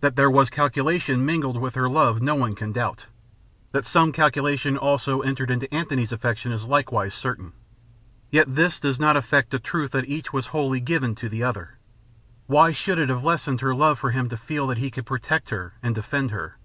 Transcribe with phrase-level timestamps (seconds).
[0.00, 3.06] That there was calculation mingled with her love, no one can doubt.
[3.72, 7.52] That some calculation also entered into Antony's affection is likewise certain.
[8.30, 11.78] Yet this does not affect the truth that each was wholly given to the other.
[12.46, 15.50] Why should it have lessened her love for him to feel that he could protect
[15.50, 16.58] her and defend her?